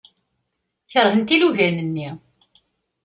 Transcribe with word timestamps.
Keṛhent 0.91 1.33
ilugan-nni. 1.35 2.09